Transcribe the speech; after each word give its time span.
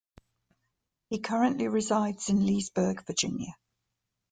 He 1.11 1.19
currently 1.19 1.67
resides 1.67 2.29
in 2.29 2.43
Leesburg, 2.43 3.05
Virginia. 3.05 3.55